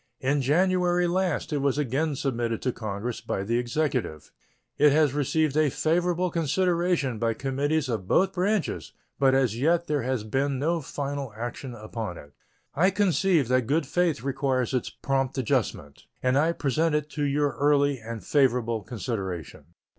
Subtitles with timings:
[0.19, 4.31] In January last it was again submitted to Congress by the Executive.
[4.79, 10.01] It has received a favorable consideration by committees of both branches, but as yet there
[10.01, 12.33] has been no final action upon it.
[12.73, 17.51] I conceive that good faith requires its prompt adjustment, and I present it to your
[17.59, 19.65] early and favorable consideration.